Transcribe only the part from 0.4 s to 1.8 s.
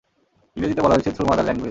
ইংরেজিতে বলা হয়েছে থ্রু মাদার ল্যাঙ্গুয়েজ।